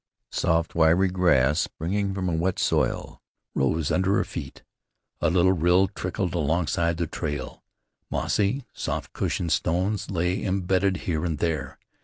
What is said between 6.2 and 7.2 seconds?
alongside the